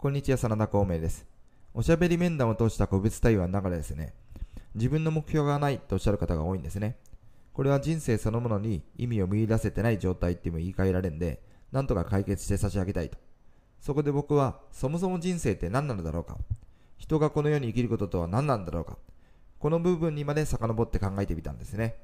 [0.00, 1.26] こんにちは、真田孔明です。
[1.74, 4.14] おしゃべり面談を通した個別対話の中でですね、
[4.74, 6.96] 自分の目標がないとおっしゃる方が多いんですね。
[7.52, 13.18] これは人生そのものに意味を見出せてない状態っても言い換えられるんで、なんとか解決して差し上げたいと。
[13.78, 16.38] そこで僕は、そもそも人生って何なのだろうか。
[16.96, 18.96] 人がこの世に生きることとは何なんだろうか。
[19.58, 21.96] この部分にまで遡って考えてみたんですね。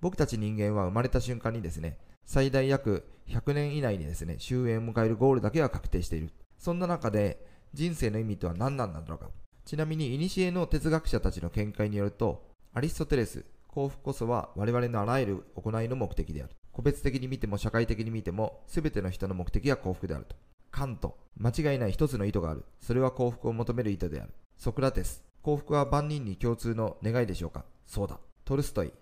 [0.00, 6.30] 僕たち人間は生まれた瞬間にですね、最大約100年以内にですね、終焉を迎えるゴールだけは確定している。
[6.62, 7.44] そんな中で、
[7.74, 9.30] 人生の意味とは何なんだろうか。
[9.64, 16.52] ちなみに、古の哲学者たちの見解によると、アリストテレス、幸福こそは我々のあらゆる行いの目的である。
[16.70, 20.36] 個別的に見ても社会的に見ても、すべての人の目的は幸福であると。
[20.70, 22.64] カント、間違いない一つの意図がある。
[22.78, 24.32] それは幸福を求める意図である。
[24.56, 28.20] ソクラテス、幸福は万人に共通の願いでしょうかそうだ。
[28.44, 28.92] トルストイ、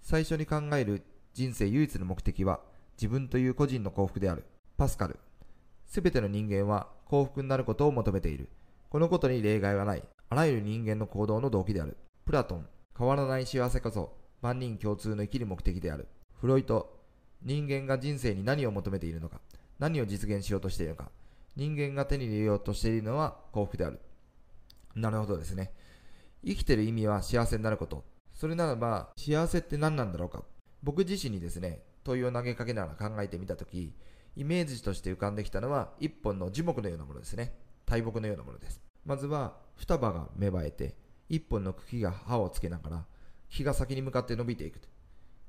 [0.00, 1.02] 最初に考える
[1.34, 2.60] 人生唯一の目的は
[2.96, 4.44] 自分という個人の幸福である。
[4.76, 5.18] パスカル、
[5.90, 8.48] すべての人間は幸福になることを求めている。
[8.90, 10.04] このことに例外はない。
[10.28, 11.96] あらゆる人間の行動の動機である。
[12.24, 12.66] プラトン、
[12.96, 16.06] 変わらない幸せこそ万人共通の生きる目的である。
[16.40, 16.96] フロイト、
[17.42, 19.40] 人間が人生に何を求めているのか、
[19.80, 21.10] 何を実現しようとしているのか、
[21.56, 23.98] 人間が手に入れようとしているのは幸福である。
[24.94, 25.72] なるほどですね。
[26.46, 28.04] 生きてる意味は幸せになること。
[28.32, 30.44] それならば、幸せって何なんだろうか。
[30.84, 33.92] 僕自身にですね、問いを投げかけながら考えてみたとき、
[34.36, 37.54] イメージとして浮かんできたのは一本の樹木のようなものですね。
[37.86, 38.80] 大木のようなものです。
[39.04, 40.94] まずは双葉が芽生えて、
[41.28, 43.06] 一本の茎が葉をつけながら、
[43.48, 44.80] 木が先に向かって伸びていく。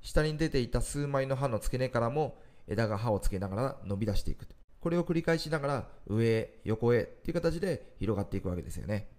[0.01, 4.47] 下に出ていた数枚の葉の付け根からも枝が葉をつけながら伸び出していく。
[4.79, 9.09] これを繰り返しながら上へ横へっていう形で広がっていくわけですよね。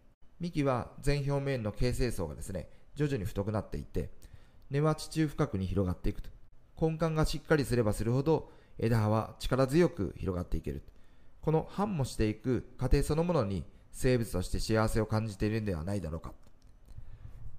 [0.41, 4.11] 幹は全表面の形成層がですね、徐々に太くなっていって、
[4.71, 6.31] 根は地中深くに広がっていくと。
[6.81, 10.83] 根幹がしっかりすればするほど枝葉は力強く広がっていける。
[11.41, 16.33] この繁茂していく過程そのものに生物として幸せを感じているんではないだろうか。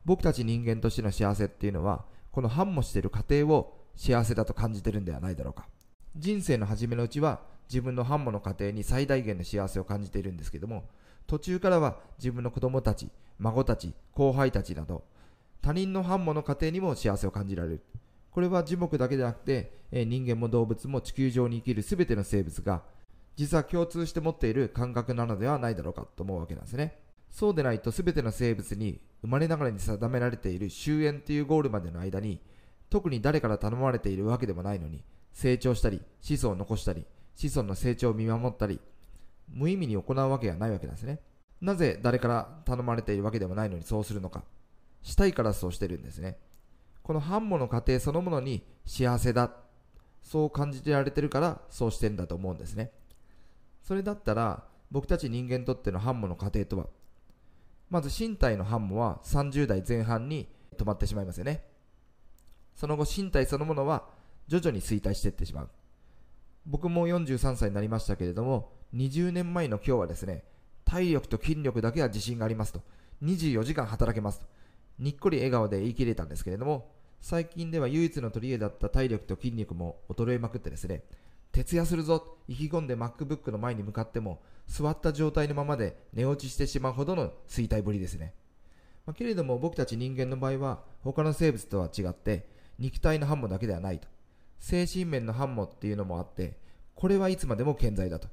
[0.06, 5.68] 僕たち人間としての幸せっていうのは、この繁茂している過程を幸せだと感じているんではないだろうか。
[6.16, 10.90] 人生の初めのうちは自分の繁茂の過程に最大限の幸せを感じているんですけども、
[11.28, 15.04] 途中からは自分の子供たち、孫たち、後輩たちなど、
[15.62, 17.84] 他人の繁茂の過程にも幸せを感じられる。
[18.34, 22.82] これは樹木だけでなくて、え人間も動物も地球上に生きる全ての生物が
[23.36, 26.98] 実は共通して持っている感覚なのではないだろうかと思うわけなんですね。
[27.30, 32.40] そうでないと全ての生物に生まれながらに定められている終焉というゴールまでの間に
[32.90, 37.06] 特に誰から頼まれているわけでもないのに成長したり子孫を残したり
[37.36, 38.80] 子孫の成長を見守ったり
[39.50, 41.20] 無意味に行うわけがないわけなんですね。
[41.62, 44.44] なぜ誰から頼まれているわけでもないのにそうするのか。
[45.02, 46.38] したいからそうしてるんですね。
[47.04, 49.52] この繁茂の過程そのものに幸せだ。
[50.22, 52.92] そう感じてられてるからそうしてんだと思うんですね。
[53.84, 56.88] それだったら僕たち人間にとっての繁茂の過程とは
[57.90, 60.48] まず身体の繁茂は30代前半に
[60.78, 61.66] 止まってしまいますよね。
[62.74, 64.06] その後身体そのものは
[64.48, 65.70] 徐々に衰退していってしまう。
[66.66, 70.46] 僕も43歳になりましたけれども20年前の今日はですね
[70.86, 72.82] 体力と筋力だけは自信がありますと。
[73.22, 74.46] 24時間働けますと。
[75.00, 81.04] にっこり笑顔で言い切れたんですけれども、最近では唯一の取り柄だった体力と筋肉も衰えまくってですね、
[81.54, 88.34] 徹夜するぞ意気込んで MacBook の前に向かっても座った状態のままで寝落ちしてしまうほどの衰退ぶりですね、
[89.06, 92.48] まあ、けれども僕たち人間の場合は他の生物とは違って
[92.80, 94.08] 肉体の繁茂だけではないと。
[94.60, 96.58] 精神面の繁茂っていうのもあって
[96.96, 98.28] これはいつまでも健在だと。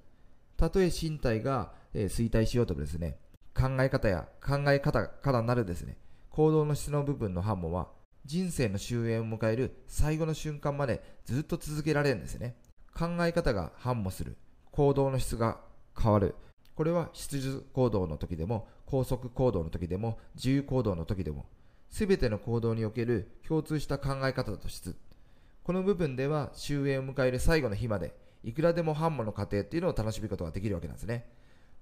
[0.57, 3.19] たとえ身体が、えー、衰退しようともですね
[3.55, 5.97] 考え方や考え方からなるですね
[6.31, 7.89] 行動の質の部分の繁茂は
[8.25, 12.57] 人生の終焉を迎える最後の瞬間までずっと続けられるんですね。
[12.95, 14.37] 考え方が繁茂する。
[14.71, 15.59] 行動の質が
[16.01, 16.35] 変わる。
[16.77, 21.47] これは必需行動の時でも高速行動の時でも自由行動の時でも
[21.91, 24.97] 全ての行動における共通した考え方と質。
[25.65, 31.27] この部分では終焉を迎える最後の日までいくらでも繁茂の過程っていうのを楽しむことができるわけなんですね。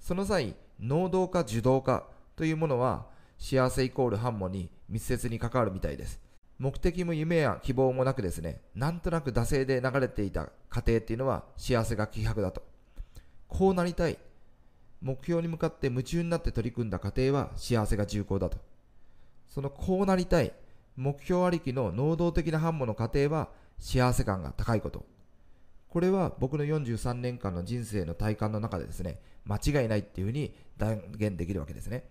[0.01, 2.07] その際能動か受動か
[2.37, 3.07] というものは
[3.39, 6.21] 幸せイコール繁茂に密接に関わるみたいです。
[6.59, 12.63] 目的も夢や希望もなくですね、なんとなく惰性で流れていた過程っていうのは幸せが希薄だと。
[13.47, 14.19] こうなりたい。
[15.01, 18.59] 目標に向かって夢中になって取り組んだ過程は幸せが重厚だと。
[19.47, 20.53] そのこうなりたい。
[20.97, 25.07] 目標ありきの能動的な繁茂の過程は幸せ感が高いこと。
[25.89, 32.05] これは僕の43年間の人生の体感の中でですね、間違いないっていうふうに断言できるわけですね。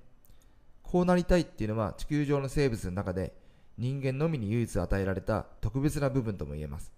[0.90, 3.34] こうなりたいっていうのは地球上の生物の中で
[3.78, 6.94] 人間のみに唯一与えられた特別な部分とも言えます。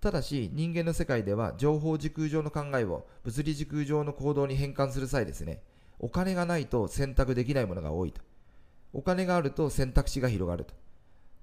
[0.00, 5.62] ただし人間の世界では情報時空上の考えを物理時空上の行動に変換する際ですね
[5.98, 8.20] お金がないと選択できないものが多いと。
[8.92, 10.74] お金があると選択肢が広がると。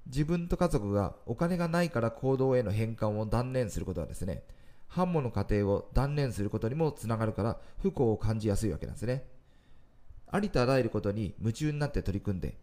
[0.08, 4.44] 自分と家族がお金がないから行動への変換を断念することはですね
[4.88, 9.39] 反モの過程を断念することにもつながるから不幸を感じやすいわけなんですね。
[10.32, 12.58] ありとあらゆることに夢中になって取り組んで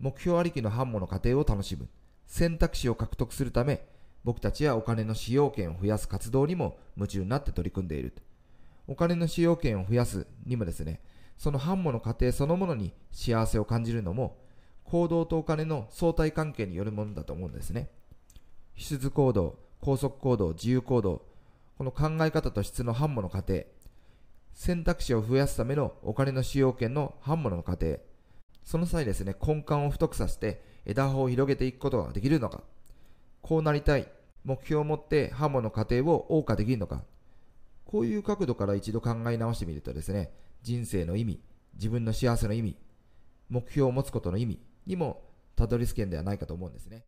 [0.00, 1.88] 目標ありきの反モの過程を楽しむ。
[2.26, 3.84] 選択肢を獲得するため
[4.24, 8.14] 僕たちはお金の使用権を増やす活動にも夢中になって取り組んでいる。
[8.86, 11.00] お金の使用権を増やすにもですね
[11.36, 14.38] その反モの過程そのものに幸せを感じるのも
[14.84, 17.90] 行動とお金の相対関係によるものだと思うんですね。
[18.74, 21.22] 必須行動高速行動自由行動
[21.76, 23.64] この考え方と質の反モの過程
[24.62, 27.98] 選択肢を増やすためのお金の使用権の反物の過程。
[28.62, 32.62] その際ですね根幹を太くさせて枝葉を広げていくことができるのか。
[33.40, 34.06] こうなりたい。
[34.44, 37.02] 目標を持ってハモの過程を謳歌できるのか。
[37.84, 40.30] こういう角度から一度考え直してみるとですね
[40.62, 41.40] 人生の意味
[41.74, 42.76] 自分の幸せの意味
[43.48, 45.24] 目標を持つことの意味にも
[45.56, 47.02] たどり着けんではないかと思うんですね。